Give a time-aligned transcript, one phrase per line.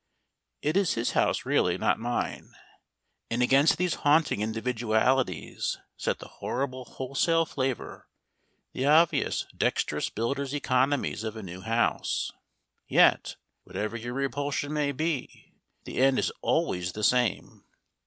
[0.63, 2.55] It is his house really, not mine.
[3.29, 8.09] And against these haunting individualities set the horrible wholesale flavour,
[8.73, 12.31] the obvious dexterous builder's economies of a new house.
[12.87, 15.53] Yet, whatever your repulsion may be,
[15.83, 17.63] the end is always the same.